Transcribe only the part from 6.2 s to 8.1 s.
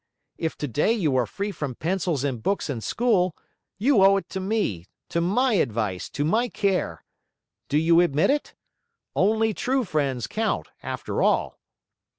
my care. Do you